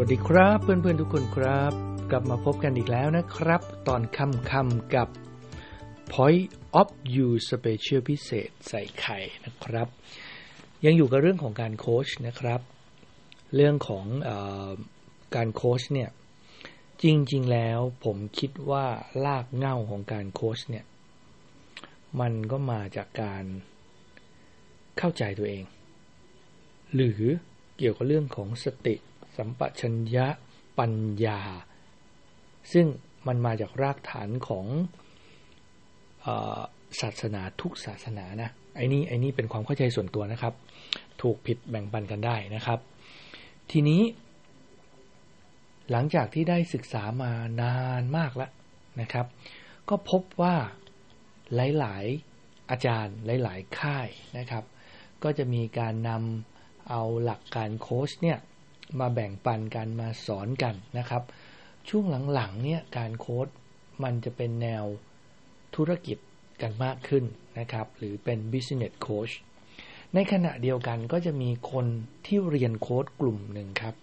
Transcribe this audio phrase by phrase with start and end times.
[0.00, 1.72] วัสดีครับเพื่อนๆทุกคนครับ
[2.10, 5.08] กลับมาพบกันอีกแล้วนะครับ ตอนคำคำกับ
[6.12, 6.44] Point
[6.80, 9.88] of You Special พิเศษใส่ไข่นะครับ
[10.84, 12.60] ยังอยู่กับเรื่องของการโค้ชนะครับ
[13.54, 14.30] เรื่องของอ
[15.36, 16.10] การโค้ชเนี่ย
[17.02, 18.86] จริงๆแล้วผมคิดว่า
[19.24, 20.84] ลากเง่าของการโค้ชเนี่ย
[22.20, 23.44] มันก็มาจากการ
[24.98, 25.64] เข้าใจตัวเอง
[26.94, 27.20] หรือ
[27.78, 28.96] เกี่ยวกับเรื่องของสติ
[29.36, 30.26] สัมปชัญญะ
[30.78, 31.40] ปัญญา
[32.72, 32.86] ซึ่ง
[33.26, 34.66] มันมาจากรากฐานของ
[36.26, 36.28] อ
[37.00, 40.54] ศาสนาทุกศาสนานะไอ้นี่ไอ้นี่เป็นความเข้าใจส่วนตัวนะครับ
[41.22, 42.78] ถูกผิดแบ่งปันกันได้นะครับ
[43.70, 44.02] ทีนี้
[45.90, 48.50] หลังจากที่ได้ศึกษามานานมากแล้ว
[49.00, 49.26] นะครับ
[49.88, 50.56] ก็พบว่า
[51.54, 52.04] หลาย
[52.38, 54.08] ๆ อาจารย์หลาย ๆ ค่าย
[54.38, 54.64] นะครับ
[55.22, 58.38] ก็จะมีการนำเอาหลักการโค้ชเนี่ย
[59.00, 61.22] มาแบ่งปันกันมาสอนกันนะครับ
[61.88, 63.48] ช่วงหลังๆเนี่ยการโค้ด
[64.02, 64.84] มันจะเป็นแนว
[65.74, 66.18] ธุรกิจ
[66.62, 67.24] กันมากขึ้น
[67.58, 69.34] นะครับ หรือเป็น business coach
[70.14, 71.86] ในขณะเดียวกันก็จะมีคน
[72.26, 73.94] ที่เรียนโค้ดกลุ่มหนึ่งครับ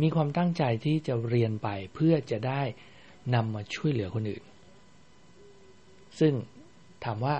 [0.00, 2.62] มีความตั้งใจที่จะเรียนไปเพื่อจะได้
[3.34, 4.44] นำมาช่วยเหลือคนอื่น
[6.18, 6.32] ซึ่ง
[7.04, 7.36] ถามว่า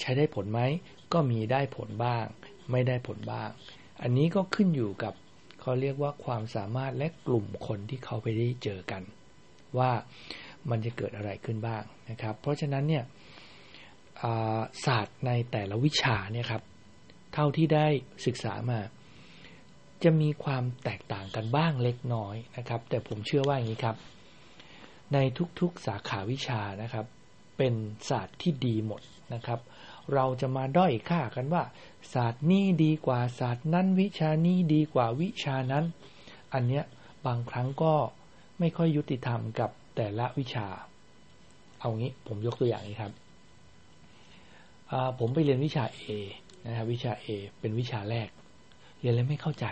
[0.00, 0.60] ใช้ได้ผลไหม
[1.12, 2.24] ก็มีได้ผลบ้าง
[2.70, 3.48] ไม่ได้ผลบ้าง
[4.02, 5.14] อันนี้ก็ขึ้นอยู่กับ
[5.62, 9.02] เขาเรียกว่าความสามารถและกลุ่มคนที่เขาไปได้เจอกัน
[9.78, 9.90] ว่า
[10.70, 13.04] มันจะเกิดอะไรขึ้นบ้างนะครับ เพราะฉะนั้นเนี่ย
[14.84, 16.62] ศาสตร์ในแต่ละวิชาเนี่ยครับ
[17.34, 17.86] เท่าที่ได้
[18.26, 18.80] ศึกษามา
[20.04, 23.96] จะมีความแตกต่างกันบ้างเล็กน้อยนะครับ แต่ผมเชื่อว่าอย่างนี้ครับ
[25.12, 25.18] ใน
[25.60, 27.06] ทุกๆสาขาวิชานะครับ
[27.58, 27.74] เป็น
[28.08, 29.02] ศาสตร์ที่ดีหมด
[29.34, 29.60] นะครับ
[30.14, 31.62] เราจะมาด้อยค่ากันว่า
[32.12, 35.84] ศาสตร์นี้ดีกว่าศาสตร์นั้น วิชานี้ดีกว่าวิชานั้น
[36.52, 36.84] อันเนี้ย
[37.26, 37.94] บางครั้งก็
[38.58, 40.66] ไม่ค่อยยุติธรรมกับแต่ละวิชา
[41.80, 43.12] เอางี้ผมยกตัวอย่างนี้ครับ
[45.18, 46.02] ผมไปเรียนวิชา A
[46.66, 47.26] นะครับวิชา A
[47.60, 48.28] เป็นวิชาแรก
[49.00, 49.66] เรียนแล้วไม่เข้าใจ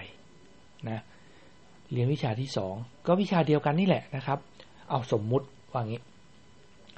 [0.88, 1.00] นะ
[1.92, 2.74] เรียนวิชาที่สอง
[3.06, 4.38] ก็วิชาเดียวกันนี่แหละนะครับ
[4.90, 6.00] เอาสมมุติว่างี้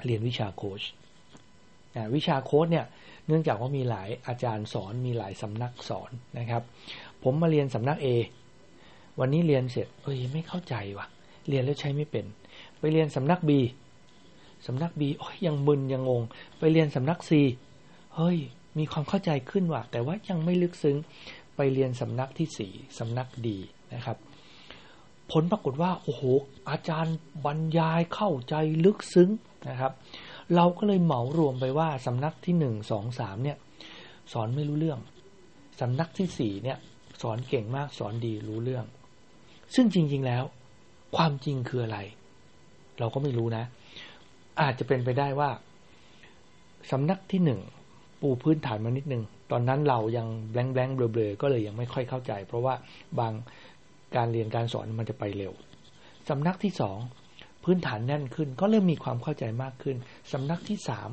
[0.05, 0.81] เรียนวิชาโค้ช
[1.95, 2.85] นะวิชาโค้ชเนี่ย
[3.27, 6.63] เนื่องจากว่ามีหลายอาจารย์สอนมีหลายสำนักสอนนะครับ
[7.23, 8.07] ผมมาเรียนสำนัก A
[9.19, 11.07] วันนี้เรียนเสร็จ เอ้ยไม่เข้าใจวะ
[11.47, 12.25] เรียนแล้วใช้ไม่เป็น
[12.79, 13.51] ไปเรียนสำนัก B
[14.67, 16.21] สำนัก B โอ้ยยังมึนยังงง
[16.59, 17.31] ไปเรียนสำนัก C
[18.15, 18.37] เฮ้ย
[18.77, 20.97] มีความเข้าใจขึ้นว่ะ แต่ว่ายังไม่ลึกซึ้ง
[21.55, 23.57] ไปเรียนสำนักที่สี่สำนักดี
[23.93, 24.17] นะครับ
[25.31, 26.23] ผลปรากฏว่า โอ้โห
[26.69, 28.55] อาจารย์บรรยายเข้าใจ
[28.85, 29.29] ลึกซึ้ง
[29.69, 29.91] นะครับ
[30.55, 33.57] เราก็เลยเหมารวมไปว่าสำนักที่หนึ่งสองสามเนี่ย
[34.33, 34.99] สอนไม่รู้เรื่อง
[35.81, 36.77] สำนักที่สี่เนี่ย
[37.21, 38.85] สอนเก่งมากสอนดีรู้เรื่อง
[39.75, 40.43] ซึ่งจริง ๆแล้ว
[41.15, 41.99] ความจริงคืออะไร
[42.99, 43.63] เราก็ไม่รู้นะ
[44.61, 45.49] อาจจะเป็นไปได้ว่า
[46.91, 47.61] สำนักที่หนึ่ง
[48.21, 52.73] ปูพื้นฐานมานิดนึง ตอนนั้นเรายังแบงแบงเบลอๆก็เลยยังไม่ค่อยเข้าใจ เพราะว่า
[53.19, 53.33] บาง
[54.15, 55.53] การเรียนการสอนมันจะไปเร็ว
[56.29, 56.97] สำนักที่สอง
[57.63, 59.97] พื้นฐานแน่นขึ้น ก็เริ่มมีความเข้าใจมากขึ้น
[60.31, 61.09] สำนักที่สาม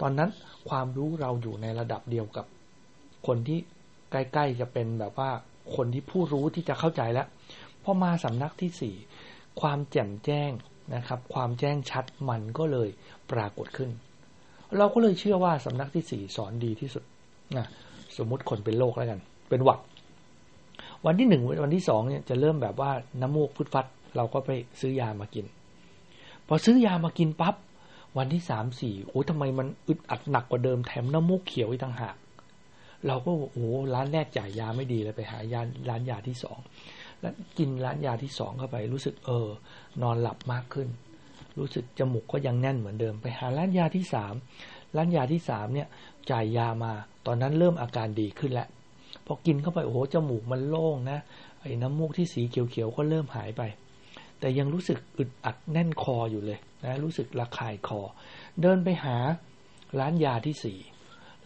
[0.00, 0.30] ตอนนั้น
[0.68, 2.46] ความรู้เราอยู่ในระดับเดียวกับ
[3.26, 3.58] คนที่
[4.10, 5.30] ใกล้ๆจะเป็นแบบว่า
[5.76, 7.26] คนที่ผู้รู้ที่จะเข้าใจแล้ว
[7.82, 8.94] พอมาสำนักที่สี่
[9.60, 10.50] ความแจ่มแจ้ง
[10.94, 12.88] นะครับ ความแจ้งชัดมันก็เลย
[13.32, 13.90] ปรากฏขึ้น
[14.78, 17.04] เราก็เลยเชื่อว่าสำนักที่สี่สอนดีที่สุด
[17.56, 17.66] นะ
[18.16, 19.80] สมมุติคนเป็นโรคแล้วกัน เป็นหวัด
[21.06, 24.50] วันที่หนึ่งวันที่สองเนี่ยจะเริ่มแบบว่าน้ำมูกพุดฟัด เราก็ไป
[24.80, 25.46] ซื้อยามากิน
[26.48, 27.54] พอซื้อยามากินปับ๊บ
[28.18, 32.16] วันที่สามสี่โอ้ทำไมมันอึดอัดหนักกว่าเดิมแถมน้ำมูกเขียวอีกต่างหาก
[33.06, 36.58] เราก็โอ้ร้านแรกจ่ายยาไม่ดีเลยไปหายาร้านยาที่สอง
[37.20, 39.48] แล้วกินร้านยาที่สองเข้าไป รู้สึกเออ
[40.02, 40.88] นอนหลับมากขึ้น
[41.58, 44.34] รู้สึกจมูกก็ยังแน่นเหมือนเดิมไปหาร้านยาที่สาม
[44.96, 45.88] ร้านยาที่สามเนี่ย
[46.30, 46.92] จ่ายยามา
[47.26, 48.68] ตอนนั้นเริ่มอาการดีขึ้นแล้ว
[49.26, 51.18] พอกินเข้าไปโอ้โหจมูกมันโล่งนะ
[51.60, 53.62] ไอ้น้ำมูกที่สีเขียวๆก็เริ่มหายไป
[54.40, 58.00] แต่ยังรู้สึกอึดอัดแน่นคออยู่เลยนะรู้สึกระคายคอ
[58.62, 59.16] เดินไปหา
[60.00, 60.78] ร้านยาที่สี่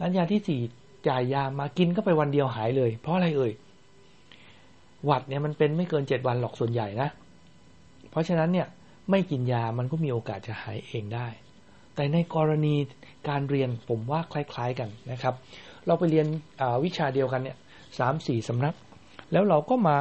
[0.01, 0.61] ร้านยาที่สี่
[1.09, 3.53] จ่ายยามากินก็ไปวันเดียวหายเลย เพราะอะไรเอ่ย
[5.05, 7.09] หวัดเนี่ยมันเป็นไม่เกินเจ็ดวันหรอกส่วนใหญ่นะ
[8.11, 8.67] เพราะฉะนั้นเนี่ย
[9.11, 11.27] ไม่กินยามันก็มีโอกาสจะหายเองได้
[11.95, 12.75] แต่ในกรณี
[13.29, 15.35] การเรียนผมว่าคล้าย ๆกันนะครับ
[15.87, 16.27] เราไปเรียน
[16.85, 17.57] วิชาเดียวกันเนี่ย
[17.99, 18.75] สามสี่สำนัก
[19.33, 19.97] แล้วเราก็มา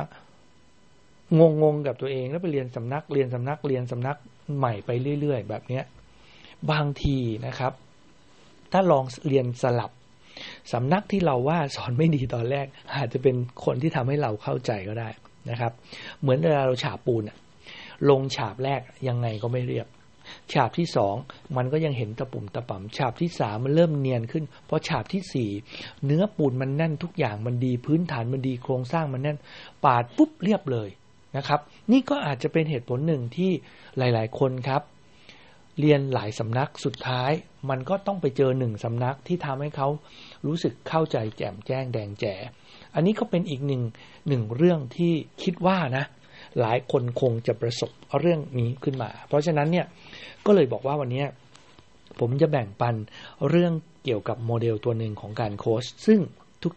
[1.39, 4.17] งงงกับตัวเองแล้วไปเรียนสำนักเรียนสำนักเรียนสำนัก
[4.57, 4.89] ใหม่ไป
[5.21, 5.83] เรื่อย ๆ แบบเนี้ย
[6.71, 7.17] บางที
[7.47, 7.73] นะครับ
[8.71, 9.91] ถ้าลองเรียนสลับ
[10.73, 13.35] สำนักที่เราว่าสอนไม่ดีตอนแรก อาจจะเป็น
[13.65, 15.09] คนที่ทำให้เราเข้าใจก็ได้
[15.49, 15.71] นะครับ
[16.21, 17.37] เหมือนเวลาเราฉาบปูนอะ
[18.09, 19.87] ลงฉาบแรกยังไงก็ไม่เรียบ
[20.53, 21.15] ฉาบที่สอง
[21.57, 25.49] มันก็ยังเห็นตะปุ่มตะป่ำฉาบที่สามมันเริ่มเนียนขึ้นพอฉาบที่สี่
[26.05, 29.37] เนื้อปูนมันแน่นทุกอย่างมันดีพื้นฐานมันดีโครงสร้างมันแน่น
[29.85, 30.89] ปาดปุ๊บเรียบเลย
[31.37, 31.59] นะครับ
[31.91, 33.51] นี่ก็อาจจะเป็นเหตุผลหนึ่งที่
[33.97, 34.81] หลาย ๆ คนครับ
[35.79, 37.31] เรียนหลายสำนักสุดท้าย
[37.69, 39.87] มันก็ต้องไปเจอหนึ่งสำนักที่ทำให้เขา
[40.45, 42.33] รู้สึกเข้าใจแจ่มแจ้งแดงแจ๋
[42.95, 43.81] อันนี้ก็เป็นอีกหนึ่ง
[44.27, 45.13] หนึ่งเรื่องที่
[45.43, 46.05] คิดว่านะ
[46.59, 49.85] หลายคนคงจะประสบเรื่องนี้ขึ้นมา เพราะฉะนั้นเนี่ย
[50.45, 51.23] ก็เลยบอกว่าวันนี้
[52.19, 52.95] ผมจะแบ่งปัน
[53.49, 53.73] เรื่อง
[54.03, 56.19] เกี่ยวกับโมเดลตัวหนึ่งของการโค้ชซึ่ง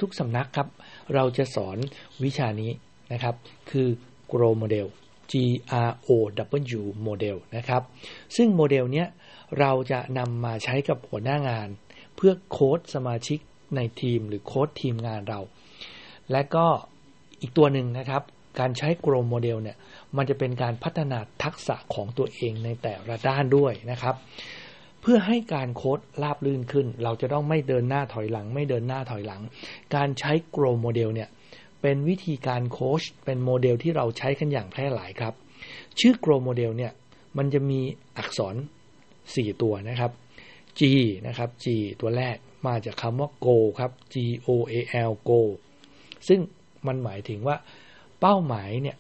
[0.02, 0.68] ทุกๆสำนักครับ
[1.14, 1.76] เราจะสอน
[2.24, 2.70] วิชานี้
[3.12, 3.34] นะครับ
[3.70, 3.88] คือ
[4.32, 4.87] Grow Model
[5.31, 5.32] G
[5.88, 6.11] R O
[6.81, 7.82] W Model นะครับ
[8.37, 9.09] ซึ่งโมเดลเนี้ย
[9.59, 11.69] เราจะนำมาใช้กับหัวหน้างาน
[12.17, 13.38] เพื่อโค้ดสมาชิก
[13.76, 15.41] ในทีมหรือโค้ดทีมงานเรา
[16.32, 16.67] และก็
[17.41, 18.23] อีกตัวหนึ่งนะครับ
[18.61, 19.76] การใช้ Grow Model เนี่ย
[20.17, 24.15] มันจะเป็นการพัฒนาทักษะของตัวเองในแต่ละด้านด้วยนะครับ
[25.00, 29.43] เพื่อให้การโค้ดราบลื่นขึ้น เราจะต้องไม่เดินหน้าถอยหลัง ไม่เดินหน้าถอยหลัง
[29.94, 31.29] การใช้ Grow Model เนี่ย
[31.86, 35.34] เป็นวิธีการโค้ชเป็นโมเดลที่เราใช้กันอย่างแพร่หลายครับ
[35.98, 36.92] ชื่อ Grow Model เนี่ย
[37.36, 37.81] มันจะมี
[38.19, 38.54] อักษร
[39.04, 40.10] 4 ตัวนะครับ
[40.78, 40.81] G
[41.26, 41.66] นะครับ G
[42.00, 42.36] ตัวแรก
[42.66, 44.16] มาจากคำว่า go ครับ G
[44.46, 44.75] O A
[45.08, 45.40] L go
[46.28, 46.40] ซึ่ง
[46.86, 47.56] มันหมายถึงว่า
[48.20, 48.96] เป้าหมายเนี่ย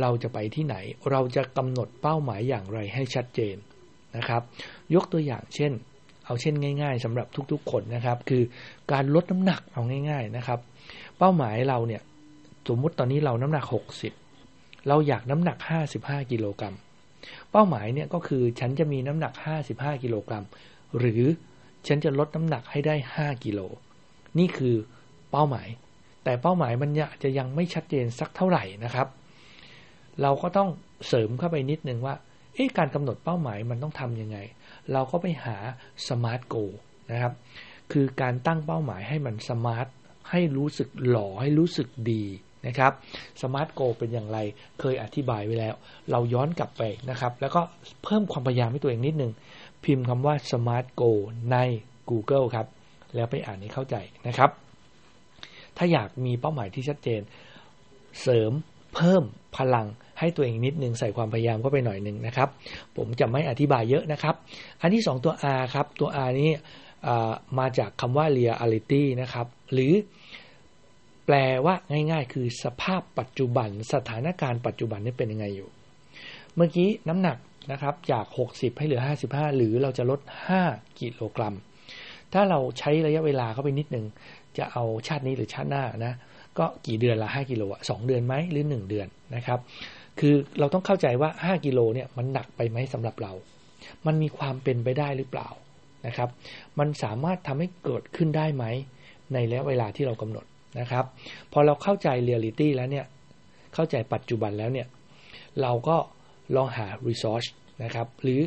[0.00, 0.76] เราจะไปที่ไหน
[1.10, 3.56] เราจะกำหนดเป้าหมายอย่างไรให้ชัดเจน
[4.16, 4.42] นะครับ
[4.94, 5.72] ยกตัวอย่างเช่น
[6.26, 8.42] เอาเช่นง่าย ๆสำหรับทุกๆคนนะครับ คือ
[8.92, 10.60] การลดน้ำหนักเอาง่าย ๆนะครับ
[11.18, 12.02] เป้าหมายเราเนี่ย
[12.68, 13.64] สมมุติตอนนี้เราน้ำหนัก
[14.26, 15.58] 60 เราอยากน้ำหนัก
[15.94, 16.74] 55 กิโลกรัม
[17.52, 19.32] เป้าหมายเนี่ยก็คือฉันจะมีน้ำหนัก
[19.68, 20.44] 55 กิโลกรัม
[20.98, 21.22] หรือ
[21.86, 23.60] ฉันจะลดน้ำหนักให้ได้ 5 กิโล
[24.38, 24.76] นี่คือ
[25.30, 25.68] เป้าหมาย
[26.24, 26.90] แต่เป้าหมายมัน
[27.22, 29.08] จะยังไม่ชัดเจนสักเท่าไหร่นะครับ
[30.22, 30.68] เราก็ต้อง
[31.08, 32.14] เสริมเข้าไปนิดนึงว่า
[32.54, 34.38] เอ๊ะ การกำหนดเป้าหมายมันต้องทำยังไง
[34.92, 35.56] เราก็ไปหา
[36.08, 36.54] SMART Goal
[37.10, 37.32] นะครับ
[37.92, 39.86] คือการตั้งเป้าหมายให้มัน smart
[40.30, 42.24] ให้รู้สึกหล่อ ให้รู้สึกดี
[42.66, 42.92] นะครับ
[43.42, 44.38] SMART Goal เป็นอย่างไร
[44.80, 45.74] เคยอธิบายไว้แล้ว
[46.10, 47.60] เราย้อนกลับไปนะครับ แล้วก็
[48.04, 49.32] เพิ่มความพยายามให้ตัวเองนิดนึง
[49.84, 51.10] พิมพ์คำว่า SMART Goal
[51.52, 51.56] ใน
[52.10, 52.66] Google ครับ
[53.14, 54.50] แล้วไปอ่านให้เข้าใจนะครับ
[55.76, 57.20] ถ้าอยากมีเป้าหมายที่ชัดเจน
[58.22, 58.52] เสริม
[58.94, 59.22] เพิ่ม
[59.56, 59.86] พลัง
[60.18, 62.48] ให้ตัวเองนิดนึงใส่ความพยายามเข้าไปหน่อยหนึ่งนะครับ
[62.96, 64.34] ผมจะไม่อธิบายเยอะนะครับ
[64.80, 66.50] อันที่ 2 ตัว R ครับ ตัว R นี้
[67.58, 69.92] มาจากคำว่า reality นะครับ หรือ
[71.26, 71.74] แปลว่า
[72.10, 75.68] ง่าย ๆ คือสภาพปัจจุบัน สถานการณ์ปัจจุบันนี่เป็นยังไงอยู่
[76.54, 77.38] เมื่อกี้น้ำหนัก
[77.72, 80.20] นะครับจาก 60 ให้เหลือ 55 หรือเราจะลด
[80.60, 81.54] 5 กิโลกรัม
[82.32, 84.06] ถ้าเราใช้ระยะเวลาเข้าไปนิดนึง
[84.58, 86.14] จะเอาชาตินี้หรือชาติหน้านะ
[86.58, 89.58] ก็กี่เดือนละ 5 กิโลอะสเดือนไหมหรือ 1 เดือนนะครับ
[90.20, 93.32] คือเราต้องเข้าใจว่า 5 กิโลเนี่ยมันหนักไปไหมสำหรับเรา
[94.06, 95.48] มันมีความเป็นไปได้หรือเปล่า
[96.06, 96.28] นะครับ
[96.78, 98.64] มันสามารถทำให้เกิดขึ้นได้ไหม
[99.32, 100.44] ในระยะเวลาที่เรากำหนด
[100.78, 101.04] นะครับ
[101.52, 103.06] พอเราเข้าใจเรียลิตี้แล้วเนี่ย
[103.74, 104.86] เข้าใจปัจจุบันแล้วเนี่ย
[105.62, 105.96] เราก็
[106.54, 107.48] ลองหา resource
[107.82, 108.40] นะครับ หรือ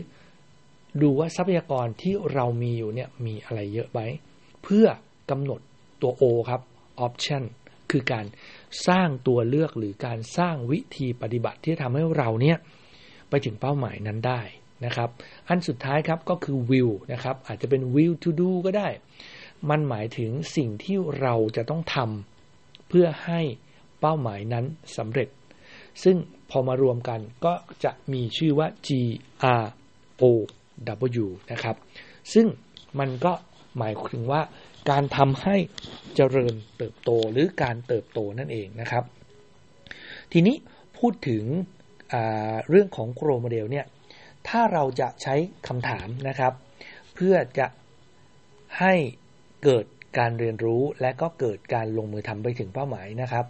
[1.01, 3.99] ดูว่าทรัพยากรที่เรามีอยู่เนี่ยมีอะไรเยอะไหม
[4.63, 4.87] เพื่อ
[5.29, 5.59] กำหนด
[6.01, 6.61] ตัว O ครับ
[7.05, 7.43] option
[7.91, 8.25] คือการ
[8.87, 12.57] สร้างตัวเลือกหรือการสร้างวิธีปฏิบัติที่ทำให้เราเนี่ย
[13.29, 14.41] ไปถึงเป้าหมายนั้นได้
[14.85, 15.09] นะครับ
[15.47, 18.87] อันสุดท้ายครับก็คือ will นะครับ อาจจะเป็น will to do ก็ได้
[19.69, 23.41] มันหมายถึงสิ่งที่เราจะต้องทำเพื่อให้
[23.99, 24.65] เป้าหมายนั้น
[24.97, 25.29] สำเร็จ
[26.03, 26.17] ซึ่ง
[26.49, 28.89] พอมารวมกันก็จะมีชื่อว่า G
[29.63, 29.65] R
[30.21, 30.23] O
[31.23, 31.75] W นะครับ
[32.33, 32.47] ซึ่ง
[32.99, 33.33] มันก็
[33.77, 34.41] หมายถึงว่า
[34.89, 35.55] การทำให้
[36.15, 39.03] เจริญเติบโตหรือการเติบโตนั่นเองนะครับ
[40.31, 40.55] ทีนี้
[40.97, 41.43] พูดถึง
[42.69, 43.85] เรื่องของโครโมเดลเนี่ย
[44.47, 45.35] ถ้าเราจะใช้
[45.67, 46.53] คำถามนะครับ
[47.15, 47.67] เพื่อจะ
[48.79, 48.93] ให้
[49.63, 49.85] เกิด
[50.19, 53.45] การเรียนรู้และก็เกิดการลงมือทำไปถึงเป้าหมายนะครับ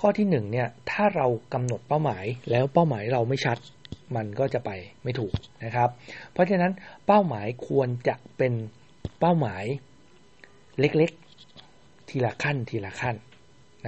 [0.00, 3.58] ข้อที่หนึ่งเนี่ยถ้าเรากำหนดเป้าหมายแล้วเป้าหมายเราไม่ชัด
[4.16, 4.70] มันก็จะไป
[5.02, 5.32] ไม่ถูก
[5.64, 5.88] นะครับ
[6.32, 6.72] เพราะฉะนั้น
[7.06, 8.52] เป้าหมายควรจะเป็น
[9.20, 9.64] เป้าหมาย
[10.80, 13.16] เล็กๆ ทีละขั้นทีละขั้น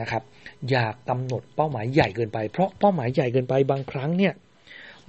[0.01, 0.23] นะครับ
[0.71, 4.35] อย่ากำหนดเป้าหมายใหญ่เกินไป เพราะเป้าหมายใหญ่เกินไปบางครั้งเนี่ย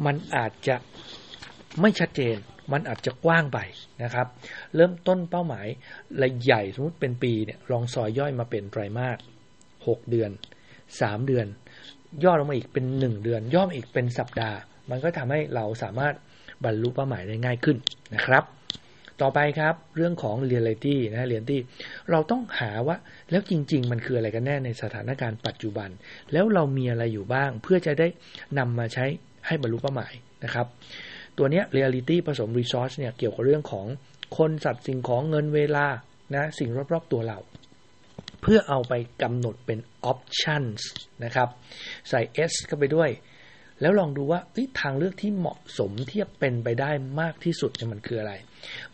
[0.06, 0.76] มันอาจจะ
[1.82, 2.36] ไม่ชัดเจน
[2.72, 3.60] มันอาจจะกว้างไป
[4.04, 4.28] นะครับ
[4.76, 5.68] เริ่มต้นเป้าหมาย
[6.22, 9.18] ระใหญ่สมมติเป็นปีเนี่ยลองซอยย่อยมาเป็นไตรมาส
[9.88, 10.32] หกเดือน
[11.02, 11.46] สามเดือน
[12.24, 14.58] ย่อลงมาอีกเป็นหนึ่งเดือน ย่อมอีกเป็นสัปดาห์
[14.90, 16.14] มันก็ทำให้เราสามารถ
[16.64, 17.78] บรรลุเป้าหมายได้ง่ายขึ้น
[18.16, 18.44] นะครับ
[19.22, 21.58] ต่อไปครับเรื่องของ reality นะ reality
[22.12, 22.98] เราต้องหาว่า
[23.32, 25.90] แล้วจริง ๆ มันคืออะไรกันแน่ในสถานการณ์ปัจจุบัน
[26.34, 28.08] แล้วเรามีอะไรอยู่บ้างเพื่อจะได้
[28.58, 29.06] นำมาใช้
[29.48, 30.68] ให้บรรลุเป้าหมายนะครับ
[31.38, 33.86] ตัวนี้ reality ผสม resource เนี่ยเกี่ยวกับเรื่องของ
[34.38, 35.86] คนสัตว์สิ่งของเงินเวลา
[36.36, 37.40] นะสิ่งรอบๆตัวเรา
[38.42, 39.80] เพื่อเอาไปกำหนดเป็น
[40.12, 40.82] options
[41.24, 41.50] นะครับ
[42.10, 42.22] ใส่
[42.52, 43.10] s เข้าไปด้วย
[43.82, 44.40] แล้วลองดูว่า
[44.80, 48.34] ทางเลือกที่เหมาะสมเที่จะเป็นไปได้มากที่สุดเนี่ยมันคืออะไร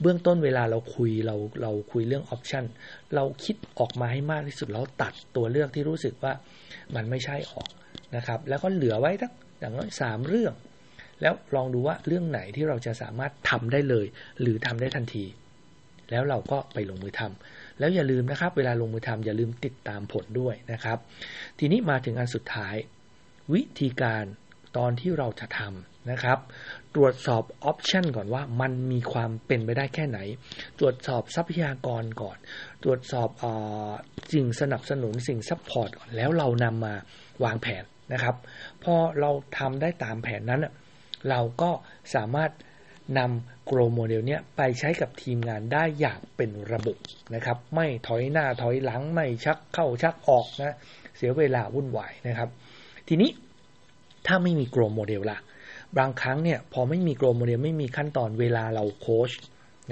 [0.01, 2.65] เบื้องต้นเวลาเราคุยเราเราคุยเรื่อง option
[3.15, 6.34] เราคิดออกมาให้มากที่สุดแล้วตัดตัวเลือกที่รู้สึกว่า
[6.96, 7.69] มันไม่ใช่ออก
[8.15, 10.53] นะครับ แล้วก็เหลือไว้ทั้งอย่างน้อยสามเรื่อง
[11.21, 14.05] แล้วลองดูว่าเรื่องไหนที่เราจะสามารถทำได้เลย
[14.41, 15.25] หรือทำได้ทันที
[16.11, 20.97] แล้วเราก็ไปลงมือทำแล้วอย่าลืมนะครับ เวลาลงมือทำอย่าลืมติดตามผลด้วยนะครับ
[21.59, 22.75] ทีนี้มาถึงอันสุดท้าย
[23.53, 24.23] วิธีการ
[24.77, 26.39] ตอนที่เราจะทำนะครับ
[26.95, 30.19] ตรวจสอบ option ก่อนว่ามันมีความเป็นไปได้แค่ไหน
[30.79, 32.38] ตรวจสอบทรัพยากรก่อน
[32.83, 33.45] ตรวจสอบอ
[34.33, 36.93] สิ่งสนับสนุนสิ่ง support ก่อนแล้วเรานำมา
[37.43, 37.83] วางแผน
[38.13, 38.35] นะครับ
[38.83, 40.61] พอเราทำได้ตามแผนนั้น
[41.29, 41.71] เราก็
[42.15, 42.51] สามารถ
[43.19, 46.97] นำ GROW Model เนี้ยไปใช้กับทีมงานได้อย่างเป็นระบบ
[47.35, 50.75] นะครับ ไม่ถอยหน้าถอยหลังไม่ชักเข้าชักออกนะ
[51.17, 52.49] เสียเวลาวุ่นวายนะครับ
[53.07, 53.29] ทีนี้
[54.27, 55.38] ถ้าไม่มี GROW Model ล่ะ
[55.97, 59.31] บางครั้งเนี่ยพอไม่มี GROW Model ไม่มีขั้นตอนเวลาเราโค้ช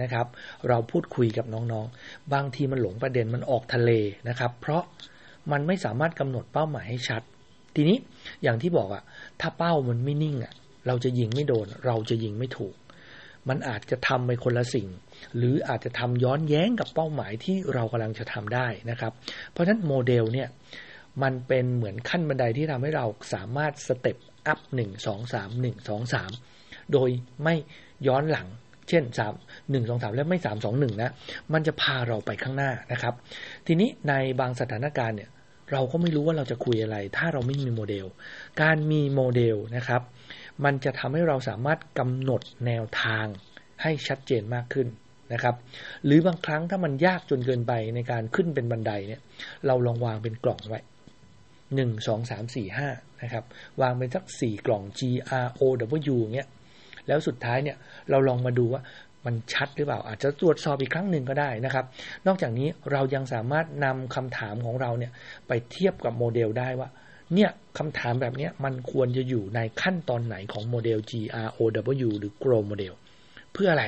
[0.02, 0.28] นะครับ
[0.68, 3.92] เราพูดคุยกับน้องๆ บางทีมันหลงประเด็นมันออกทะเล
[4.30, 4.84] นะครับ เพราะ
[5.52, 7.22] มันไม่สามารถกำหนดเป้าหมายให้ชัด
[7.76, 7.98] ทีนี้
[8.44, 9.04] อย่างที่บอกอะ
[9.42, 10.54] ถ้าเป้ามันไม่นิ่งอะ
[10.88, 12.76] เราจะยิงไม่โดน เราจะยิงไม่ถูก
[13.50, 14.88] มันอาจจะทำไปคนละสิ่ง
[15.38, 19.12] หรืออาจจะทำย้อนแย้งกับเป้าหมายที่เรากำลังจะทำได้นะครับ
[19.52, 20.48] เพราะฉะนั้นโมเดลเนี่ย
[21.24, 26.32] มันเป็นเหมือนขั้นบันไดที่ทำให้เราสามารถ step up หนึ่งสองสามหนึ่งสองสาม
[26.94, 27.10] โดย
[27.44, 27.56] ไม่
[28.08, 28.48] ย้อนหลัง
[28.90, 29.34] เช่นสาม
[29.72, 31.12] หนึ่งสองสามแล้วไม่สามสองหนึ่งนะ
[31.54, 33.14] มันจะพาเราไปข้างหน้านะครับ
[33.68, 35.30] ทีนี้ในบางสถานการณ์เนี่ย
[35.72, 38.06] เราก็ไม่รู้ว่าเราจะคุยอะไร ถ้าเราไม่มีโมเดล
[38.62, 40.02] การมีโมเดลนะครับ
[40.66, 43.26] มันจะทำให้เราสามารถกำหนดแนวทาง
[43.82, 44.88] ให้ชัดเจนมากขึ้น
[45.34, 45.56] นะครับ
[46.06, 49.22] หรือบางครั้งถ้ามันยากจนเกินไปในการขึ้นเป็นบันไดเนี่ย
[49.68, 50.82] เราลองวางเป็นกล่องไว้
[51.76, 52.90] หนึ่งสองสามสี่ห้า
[53.24, 53.44] นะครับ
[53.82, 55.02] วางเป็นสักสี่กล่อง G
[55.46, 55.62] R O
[56.14, 56.50] W เงี้ย
[57.08, 57.78] แล้วสุดท้ายเนี่ย
[58.10, 58.82] เราลองมาดูว่า
[59.26, 61.86] มันชัดหรือเปล่า อาจจะตรวจสอบอีกครั้งหนึ่งก็ได้นะครับ
[62.28, 65.12] นอกจากนี้เรายังสามารถนำคำถามของเราเนี่ย
[65.48, 66.90] ไปเทียบกับโมเดลได้ว่า
[67.34, 71.12] เนี่ยคำถามแบบนี้มันควรจะอยู่ในขั้นตอนไหนของโมเดล G
[71.46, 71.60] R O
[72.08, 72.94] W หรือ Grow Model
[73.54, 73.86] เพื่ออะไร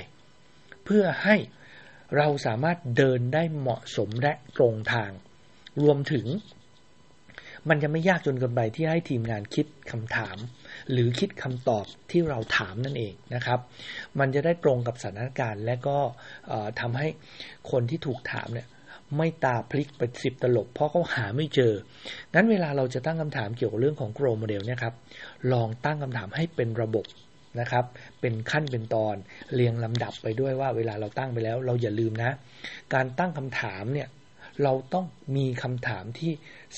[0.86, 1.36] เพื่อให้
[2.18, 5.12] เราสามารถเดินได้เหมาะสมและตรงทาง
[5.82, 6.28] รวมถึง
[7.70, 10.38] มันจะไม่ยากจนเกินไปที่ให้ทีมงานคิดคำถาม
[10.92, 13.60] หรือคิดคำตอบที่เราถามนั่นเองนะครับ
[14.20, 15.98] มันจะได้ตรงกับสถานการณ์ และก็
[16.80, 17.08] ทำให้
[17.72, 18.68] คนที่ถูกถามเนี่ย
[19.18, 21.74] ไม่ตาพลิกไปสิบตลบ เพราะเขาหาไม่เจอ
[22.34, 24.94] งั้นเวลาเราจะตั้งคำถามเกี่ยวกับเรื่องของ GROW Model เนี่ยครับ
[25.52, 27.06] ลองตั้งคำถามให้เป็นระบบ
[27.60, 27.86] นะครับ
[28.22, 29.16] เป็นขั้นเป็นตอน
[29.54, 32.32] เรียงลำดับไปด้วยว่า เวลาเราตั้งไปแล้ว เราอย่าลืมนะ
[32.94, 34.08] การตั้งคำถามเนี่ย
[34.64, 36.32] เราต้องมีคำถามที่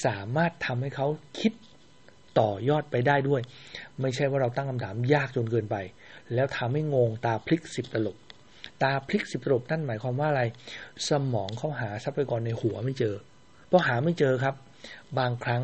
[0.05, 1.07] สามารถทำให้เขา
[1.39, 1.53] คิด
[2.39, 3.41] ต่อยอดไปได้ด้วย
[4.01, 5.75] ไม่ใช่ว่าเราตั้งคำถามยากจนเกินไป
[6.33, 8.17] แล้วทำให้งงตาพลิกสิบตลบ
[8.81, 10.43] ตาพลิกสิบตลบนั่นหมายความว่าอะไร
[11.09, 13.15] สมองเขาหาทรัพยากรในหัวไม่เจอ
[13.69, 14.55] พอหาไม่เจอครับ
[15.17, 15.61] บางครั้ง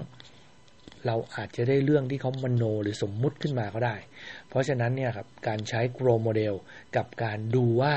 [1.06, 3.96] เราอาจจะได้เรื่องที่เขามโนหรือสมมุติขึ้นมาก็ได้
[4.50, 6.54] เพราะฉะนั้นเนี่ยครับการใช้ GROW Model
[6.96, 7.94] กับการดูว่า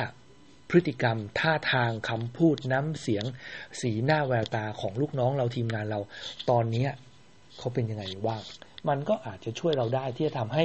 [0.70, 3.24] พฤติกรรมท่าทางคำพูดน้ำเสียง
[3.80, 6.00] สีหน้าแววตาของลูกน้องเราทีมงานเรา
[6.50, 6.86] ตอนนี้
[7.58, 8.42] เขาเป็นยังไงบ้าง
[8.88, 10.64] มันก็อาจจะช่วยเราได้ที่จะทำให้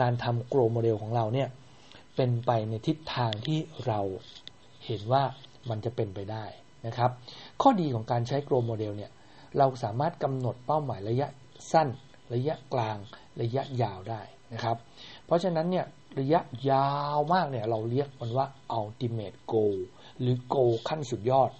[0.00, 1.48] การทำ GROW Model ของเราเนี่ย
[2.18, 4.00] เป็นไปในทิศทางที่เรา
[4.86, 5.22] เห็นว่า
[5.70, 6.44] มันจะเป็นไปได้
[6.86, 7.10] นะครับ
[7.62, 9.10] ข้อดีของการใช้ GROW Model เนี่ย
[9.58, 11.28] เราสามารถกำหนดเป้าหมายระยะ
[11.72, 11.88] สั้น
[12.34, 12.98] ระยะกลาง
[13.40, 14.20] ระยะยาวได้
[14.52, 14.76] นะครับ
[15.26, 15.86] เพราะฉะนั้นเนี่ย
[16.20, 18.46] ระยะยาวมากเนี่ยเราเรียกมันว่า
[18.80, 19.76] ultimate goal
[20.20, 21.50] หรือ goal ขั้นสุดยอด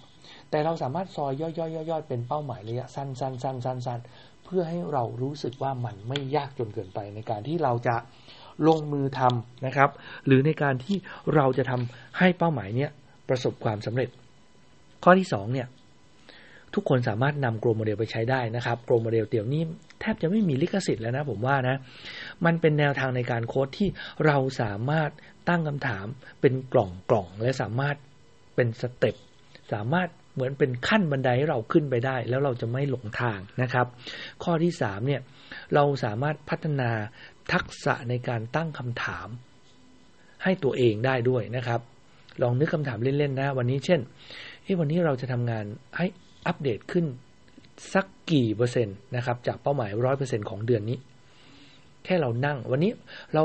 [0.49, 1.47] แต่เราสามารถซอยย่
[1.95, 3.31] อยๆๆเป็นเป้าหมายระยะสั้
[3.75, 7.95] นๆๆๆเพื่อให้เรารู้สึกว่ามันไม่ยากจนเกินไปในการที่เราจะ
[8.67, 9.89] ลงมือทำนะครับ
[10.25, 10.97] หรือในการที่
[11.35, 12.89] เราจะทำให้เป้าหมายเนี้ย
[13.29, 14.09] ประสบความสำเร็จ
[15.03, 15.67] ข้อที่2เนี่ย
[16.75, 19.63] ทุกคนสามารถนำ GROW Model ไปใช้ได้นะครับ GROW Model เดี๋ยวนี้
[19.99, 21.77] แทบจะไม่มีลิขสิทธิ์แล้วนะผมว่านะ
[22.45, 23.89] มันเป็นแนวทางในการโค้ดที่
[24.25, 25.09] เราสามารถ
[25.49, 26.05] ตั้งคำถาม
[26.41, 27.95] เป็นกล่องกล่องและสามารถ
[28.55, 29.15] เป็นสเต็ป
[29.73, 33.87] สามารถเหมือนเป็นขั้นบันไดให้เราขึ้นไปได้ แล้วเราจะไม่หลงทางนะครับ
[34.43, 35.21] ข้อที่สามเนี่ย
[35.75, 36.89] เราสามารถพัฒนา
[37.53, 39.27] ทักษะในการตั้งคำถาม
[40.43, 41.81] ให้ตัวเองได้ด้วยนะครับ
[42.41, 43.99] ลองนึกคำถามเล่นๆนะวันนี้เช่น
[44.63, 45.65] เอ้วันนี้เราจะทำงาน
[45.97, 46.05] ให้
[46.47, 47.05] อัปเดตขึ้น
[47.93, 50.97] สักกี่เปอร์เซ็นต์นะครับ จากเป้าหมายร้อยเปอร์เซ็นของเดือนนี้
[52.05, 52.91] แค่เรานั่ง วันนี้
[53.33, 53.43] เรา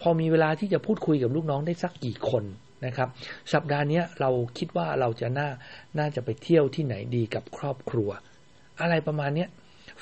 [0.00, 2.44] พอมีเวลาที่จะพูดคุยกับลูกน้องได้สักกี่คน
[2.86, 3.08] นะครับ
[3.52, 5.48] สัปดาห์นี้เราคิดว่าเราจะน่า
[5.98, 8.10] น่าจะไปเที่ยวที่ไหนดีกับครอบครัว
[8.80, 9.46] อะไรประมาณนี้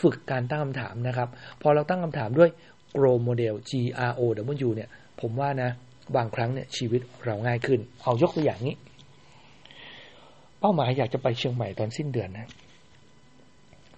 [0.03, 1.29] ฝึกการตั้งคำถามนะครับ
[1.63, 2.51] พอเราตั้งคำถามด้วย
[2.97, 3.73] grow model G
[4.11, 4.23] R O
[4.67, 4.89] W เนี่ย
[5.21, 5.71] ผมว่านะ
[6.17, 8.77] บางครั้งเนี่ยชีวิตเราง่ายขึ้น เอายกตัวอย่างนี้
[10.61, 12.49] เป้าหมายอยากจะไปเชียงใหม่ตอนสิ้นเดือนนะ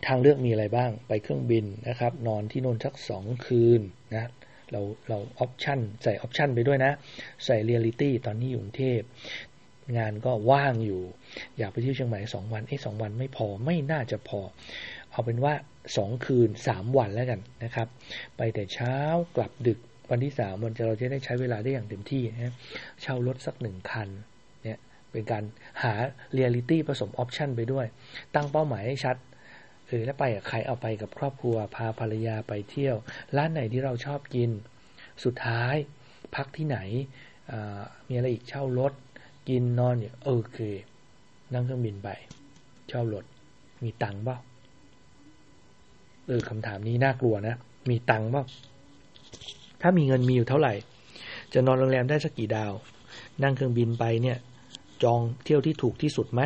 [0.06, 3.80] ทางเลือกมีอะไรบ้าง ไปเครื่องบินนะครับ นอนที่นู่นสักสองคืน
[4.14, 4.24] นะ
[4.72, 6.92] เราเรา option ใส่ option ไปด้วยนะ
[7.44, 9.00] ใส่เรียลิตี้ตอนนี้อยู่กรุงเทพ
[9.98, 11.02] งานก็ว่างอยู่
[11.58, 14.40] อยากไปเที่ยวเชียงใหม่สองวันเอ้สองวันไม่พอไม่น่าจะพอ
[15.16, 15.54] เอาเป็นว่า
[15.96, 17.88] สองคืนสามวันแล้วกันนะครับ
[18.36, 18.96] ไปแต่เช้า
[19.36, 19.78] กลับดึก
[20.10, 22.54] วันที่สามวันจะเราจะได้ใช้เวลาได้อย่างเต็มที่นะ
[23.02, 24.08] เช่ารถสักหนึ่งคัน
[24.62, 24.78] เนี่ย
[25.12, 25.42] เป็นการ
[25.82, 25.94] หา
[26.32, 27.86] เรียลิตี้ผสม option ไปด้วย
[28.34, 29.16] ตั้งเป้าหมายให้ชัด
[29.86, 32.96] เออแล้วไปกับใครเอาไปกับครอบครัว พาภรรยาไปเที่ยว
[33.36, 34.50] ร้านไหนที่เราชอบกิน
[35.24, 35.74] สุดท้าย
[36.34, 36.78] พักที่ไหน
[38.08, 38.92] มีอะไรอีกเช่ารถ
[39.48, 40.58] กินนอนเนี่ยโอเค
[41.52, 42.08] นั่งเครื่องบินไป
[42.88, 43.24] เช่ารถ
[43.84, 44.36] มีตังค์เปล่า
[46.26, 47.54] เออคำถามนี้น่ากลัวนะ
[47.90, 48.46] มีตังค์ป่ะ
[49.80, 50.74] ถ้ามีเงินมีอยู่เท่าไหร่
[51.54, 52.72] จะนอนโรงแรมได้สักกี่ดาว
[53.42, 54.38] นั่งเครื่องบินไปเนี่ย
[55.02, 56.42] จองเที่ยวที่ถูกที่สุดไหม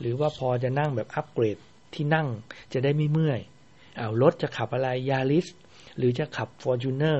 [0.00, 1.56] หรือว่าพอจะนั่งแบบอัปเกรด
[1.94, 2.26] ที่นั่ง
[2.72, 3.40] จะได้ไม่เมื่อย
[3.98, 5.46] อ้าวรถจะขับอะไรยาริส
[5.96, 7.18] หรือจะขับ f o r t u n e r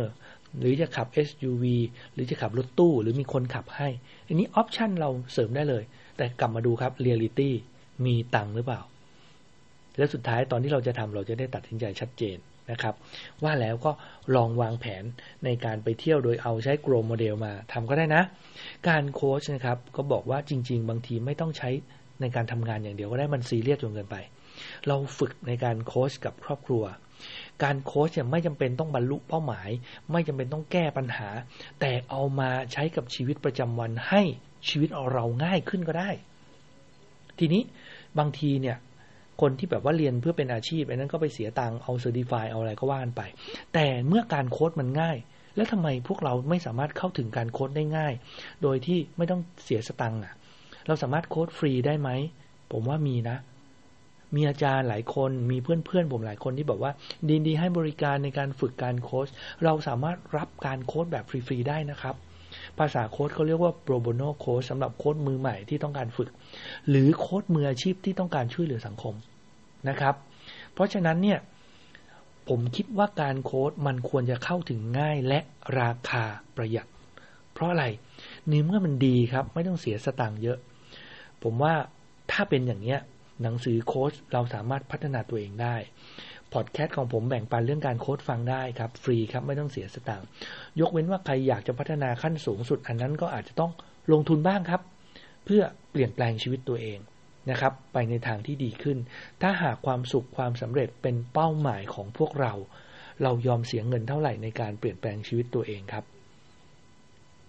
[0.59, 1.65] หรือจะขับ SUV
[2.13, 3.89] หรือจะขับรถตู้ หรือมีคนขับให้
[4.27, 5.83] อันนี้ option เราเสริมได้เลย
[6.17, 7.55] แต่กลับมาดูครับเรียลิตี้
[8.05, 8.81] มีตังค์หรือเปล่า
[9.99, 12.37] และสุดท้ายตอนที่เราจะทำเราจะได้ตัดสินใจชัดเจน
[12.71, 12.95] นะครับ
[13.45, 13.91] ว่าแล้วก็
[14.37, 15.05] ลองวางแผน
[15.45, 18.23] ในการไปเที่ยวโดยเอาใช้ GROW Model มาทำก็ได้นะ
[18.89, 21.71] การโค้ชนะครับก็บอกว่าจริง ๆ บางทีไม่ต้องใช้
[22.21, 24.17] ในการทำงานอย่างเดียวก็ได้มันซีเรียสจนเกินไป
[24.89, 26.85] เราฝึกในการโค้ชกับครอบครัว
[27.65, 29.71] การโค้ชเนี่ยไม่จำเป็นต้องบรรลุเป้าหมาย
[30.13, 31.29] ไม่จำเป็นต้องแก้ปัญหา
[31.81, 34.23] แต่เอามาใช้กับชีวิตประจำวันให้
[34.69, 36.11] ชีวิตเราง่ายขึ้นก็ได้
[37.39, 37.63] ทีนี้
[38.19, 38.77] บางทีเนี่ย
[39.41, 43.23] คนที่แบบว่าเรียนเพื่อเป็นอาชีพอันนั้นก็ไปเสียตังค์เอา certify เอาอะไรก็ว่ากันไป
[43.75, 45.17] แต่เมื่อการโค้ชมันง่าย
[45.57, 48.13] แล้วทำไมพวกเราไม่สามารถเข้าถึงการโค้ชได้ง่าย
[48.63, 50.35] โดยที่ไม่ต้องเสียตังค์อะ
[50.87, 52.11] เราสามารถโค้ชฟรีได้ไหม
[52.73, 53.37] ผมว่ามีนะ
[54.35, 56.93] มีอาจารย์หลายคนมีเพื่อนๆผมหลายคนที่บอกว่า
[57.29, 59.29] ดีดีให้บริการในการฝึกการโค้ช
[59.65, 62.15] เราสามารถรับการโค้ดแบบฟรีๆได้นะครับ
[62.79, 66.31] ภาษาโค้ดเขาเรียกว่า pro bono โค้ดสำหรับโค้ดมือใหม่ที่ต้องการฝึก
[66.89, 69.15] หรือโค้ดมืออาชีพที่ต้องการช่วยเหลือสังคม
[69.89, 70.15] นะครับ
[70.73, 71.39] เพราะฉะนั้นเนี่ย
[72.49, 75.41] ผมคิดว่าการโค้ดมันควรจะเข้าถึงง่ายและ
[75.81, 76.25] ราคา
[76.57, 76.89] ประหยัด
[77.53, 77.85] เพราะอะไร
[78.49, 80.59] ในเมื่อมันดีครับ ไม่ต้องเสียสตางค์เยอะ
[81.43, 81.75] ผมว่า
[82.33, 83.01] ถ้าเป็นอย่างเนี้ย
[83.43, 85.77] หนังสือโค้ดเราสามารถพัฒนาตัวเองได้
[86.55, 90.27] พอดแคสต์ของผมแบ่งปันเรื่องการโค้ดฟังได้ครับ ฟรีครับไม่ต้องเสียสตางค์
[90.81, 93.73] ยกเว้นว่าใครอยากจะพัฒนาขั้นสูงสุดอันนั้นก็อาจจะต้อง
[94.13, 94.81] ลงทุนบ้างครับ
[95.45, 96.99] เพื่อเปลี่ยนแปลงชีวิตตัวเอง
[97.51, 98.99] นะครับ ไปในทางที่ดีขึ้น
[99.43, 102.53] ถ้าหากความสุขความสำเร็จเป็นเป้าหมายของพวกเรา
[103.23, 106.05] เรายอมเสียเงินเท่าไหร่ในการเปลี่ยนแปลงชีวิตตัวเองครับ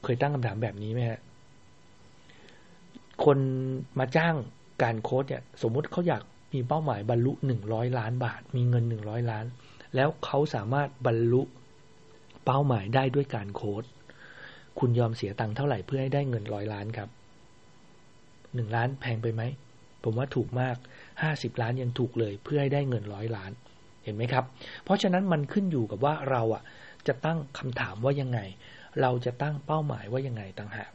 [0.03, 1.19] เคยตั้งคำถามแบบนี้ไหมฮะ
[3.25, 3.37] คน
[3.99, 4.35] มาจ้าง
[4.83, 9.45] การโค้ดเนี่ย สมมุติเขาอยาก มีเป้าหมายบรรลุหนึ่งร้อยล้านบาท มีเงินหนึ่งร้อยล้าน
[9.95, 11.41] แล้วเขาสามารถบรรลุ
[12.45, 13.83] เป้าหมายได้ด้วยการโค้ด
[14.79, 17.09] คุณยอมเสียตังค์เท่าไหร่เพื่อให้ได้เงินร้อยล้านครับ
[18.55, 19.41] หนึ่งล้านแพงไปไหม
[20.03, 20.75] ผมว่าถูกมาก
[21.21, 23.51] ห้าสิบล้านยังถูกเลยเพื่อให้ได้เงินร้อยล้าน
[24.03, 24.45] เห็นไหมครับ
[24.83, 26.63] เพราะฉะนั้นมันขึ้นอยู่กับว่าเราอะ
[27.07, 28.39] จะตั้งคำถามว่ายังไง
[29.01, 30.91] เราจะตั้งเป้าหมายว่ายังไงต่างหาก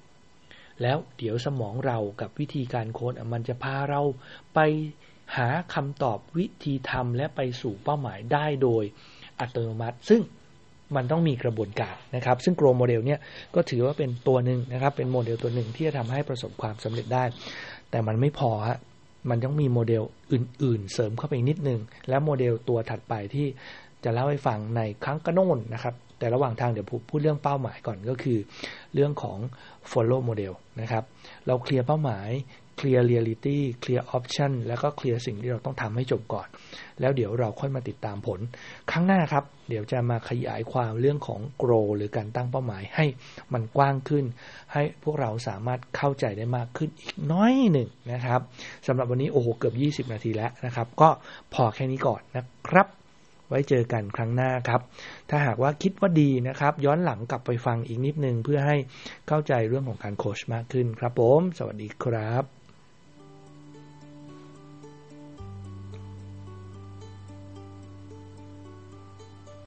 [0.83, 4.03] แล้วเดี๋ยวสมองเรากับวิธีการโค้ชมันจะพาเรา
[4.55, 4.61] ไป
[5.37, 8.85] หาคำตอบวิธีทำและไปสู่เป้าหมายได้โดย
[9.41, 10.23] อัตโนมัติ ซึ่ง
[10.97, 13.21] มันต้องมีกระบวนการนะครับ ซึ่ง GROW Model เนี่ย
[13.55, 17.25] ก็ถือว่าเป็นตัวหนึ่งนะครับ เป็นโมเดลตัวหนึ่งที่จะทำให้ประสบความสำเร็จได้
[17.91, 18.79] แต่มันไม่พอฮะ
[19.31, 23.47] มันต้องมีโมเดลอื่น ๆ เสริมเข้าไปนิดนึง และโมเดลตัวถัดไปที่
[24.05, 28.39] จะเล่าให้ฟังในครั้งกระโน้นนะครับ แต่ระหว่างทางเดี๋ยวผมพูดเรื่องเป้าหมายก่อนก็คือ
[28.95, 29.39] เรื่องของ
[29.91, 31.05] GROW Model นะครับ
[31.47, 32.29] เราเคลียร์เป้าหมาย
[32.77, 36.49] เคลียร์เรียลิตี้เคลียร์ option แล้วก็เคลียร์สิ่งที่เราต้องทำให้จบก่อน
[37.01, 38.41] แล้วเดี๋ยวเราค่อยมาติดตามผล
[38.91, 43.07] ครั้งหน้าครับ เดี๋ยวจะมาขยายความเรื่องของ goal หรือการตั้งเป้าหมายให้
[43.53, 44.25] มันกว้างขึ้น
[44.73, 48.41] ให้พวกเราสามารถเข้าใจได้มากขึ้นอีกน้อยหนึ่งนะครับ
[48.87, 51.09] สำหรับวันนี้โอ้โหเกือบ 20 นาทีแล้วนะครับ ก็
[51.55, 52.89] พอแค่นี้ก่อนนะครับ
[53.49, 54.81] ไว้เจอกันครั้งหน้าครับ
[55.31, 58.77] ถ้าหากว่าคิดว่าดีนะครับ ย้อนหลังกลับไปฟังอีกนิดนึง เพื่อให้
[59.29, 62.64] เข้าใจเรื่องของการโคชมากขึ้นครับผม สวัสดีครับ